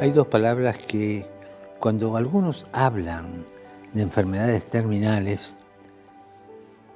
Hay 0.00 0.12
dos 0.12 0.28
palabras 0.28 0.78
que 0.78 1.26
cuando 1.80 2.16
algunos 2.16 2.68
hablan 2.72 3.44
de 3.94 4.02
enfermedades 4.02 4.64
terminales, 4.66 5.58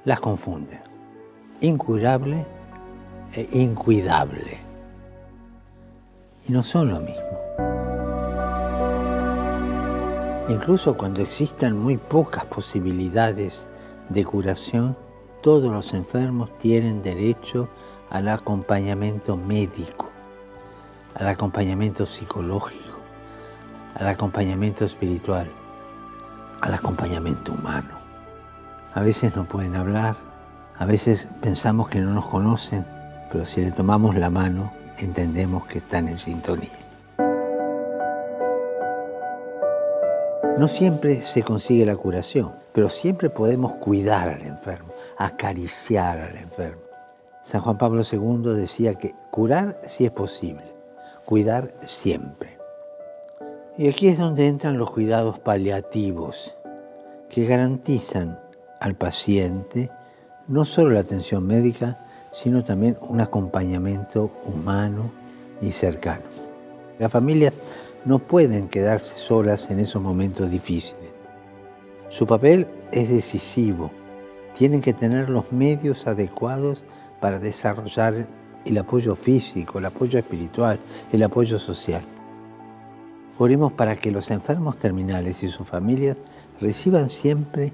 las 0.04 0.20
confunden. 0.20 0.80
Incurable 1.60 2.46
e 3.34 3.58
incuidable. 3.58 4.58
Y 6.48 6.52
no 6.52 6.62
son 6.62 6.90
lo 6.90 7.00
mismo. 7.00 7.38
Incluso 10.48 10.96
cuando 10.96 11.22
existan 11.22 11.76
muy 11.76 11.96
pocas 11.96 12.44
posibilidades 12.44 13.68
de 14.10 14.24
curación, 14.24 14.96
todos 15.40 15.72
los 15.72 15.92
enfermos 15.94 16.56
tienen 16.58 17.02
derecho 17.02 17.68
al 18.10 18.28
acompañamiento 18.28 19.36
médico, 19.36 20.08
al 21.14 21.28
acompañamiento 21.28 22.06
psicológico, 22.06 22.91
al 24.02 24.08
acompañamiento 24.08 24.84
espiritual, 24.84 25.48
al 26.60 26.74
acompañamiento 26.74 27.52
humano. 27.52 27.90
A 28.94 29.00
veces 29.00 29.36
no 29.36 29.44
pueden 29.44 29.76
hablar, 29.76 30.16
a 30.76 30.84
veces 30.86 31.30
pensamos 31.40 31.88
que 31.88 32.00
no 32.00 32.12
nos 32.12 32.26
conocen, 32.26 32.84
pero 33.30 33.46
si 33.46 33.60
le 33.60 33.70
tomamos 33.70 34.16
la 34.16 34.28
mano, 34.28 34.72
entendemos 34.98 35.66
que 35.66 35.78
están 35.78 36.08
en 36.08 36.18
sintonía. 36.18 36.68
No 40.58 40.66
siempre 40.66 41.22
se 41.22 41.44
consigue 41.44 41.86
la 41.86 41.96
curación, 41.96 42.52
pero 42.72 42.88
siempre 42.88 43.30
podemos 43.30 43.74
cuidar 43.74 44.28
al 44.28 44.42
enfermo, 44.42 44.92
acariciar 45.16 46.18
al 46.18 46.36
enfermo. 46.36 46.82
San 47.44 47.60
Juan 47.60 47.78
Pablo 47.78 48.02
II 48.02 48.54
decía 48.56 48.94
que 48.94 49.14
curar 49.30 49.80
sí 49.86 50.04
es 50.04 50.10
posible, 50.10 50.64
cuidar 51.24 51.72
siempre. 51.82 52.61
Y 53.78 53.88
aquí 53.88 54.08
es 54.08 54.18
donde 54.18 54.48
entran 54.48 54.76
los 54.76 54.90
cuidados 54.90 55.38
paliativos, 55.38 56.54
que 57.30 57.46
garantizan 57.46 58.38
al 58.80 58.96
paciente 58.96 59.90
no 60.46 60.66
solo 60.66 60.90
la 60.90 61.00
atención 61.00 61.46
médica, 61.46 62.04
sino 62.32 62.62
también 62.62 62.98
un 63.00 63.22
acompañamiento 63.22 64.30
humano 64.44 65.10
y 65.62 65.72
cercano. 65.72 66.24
Las 66.98 67.10
familias 67.10 67.54
no 68.04 68.18
pueden 68.18 68.68
quedarse 68.68 69.16
solas 69.16 69.70
en 69.70 69.80
esos 69.80 70.02
momentos 70.02 70.50
difíciles. 70.50 71.10
Su 72.10 72.26
papel 72.26 72.66
es 72.92 73.08
decisivo. 73.08 73.90
Tienen 74.54 74.82
que 74.82 74.92
tener 74.92 75.30
los 75.30 75.50
medios 75.50 76.06
adecuados 76.06 76.84
para 77.22 77.38
desarrollar 77.38 78.26
el 78.66 78.78
apoyo 78.78 79.16
físico, 79.16 79.78
el 79.78 79.86
apoyo 79.86 80.18
espiritual, 80.18 80.78
el 81.10 81.22
apoyo 81.22 81.58
social. 81.58 82.02
Oremos 83.38 83.72
para 83.72 83.96
que 83.96 84.12
los 84.12 84.30
enfermos 84.30 84.78
terminales 84.78 85.42
y 85.42 85.48
sus 85.48 85.66
familias 85.66 86.16
reciban 86.60 87.10
siempre 87.10 87.72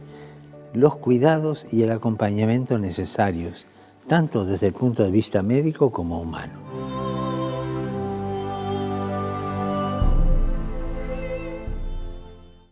los 0.72 0.96
cuidados 0.96 1.72
y 1.72 1.82
el 1.82 1.90
acompañamiento 1.90 2.78
necesarios 2.78 3.66
tanto 4.08 4.44
desde 4.44 4.68
el 4.68 4.72
punto 4.72 5.04
de 5.04 5.10
vista 5.10 5.42
médico 5.42 5.92
como 5.92 6.20
humano. 6.20 6.67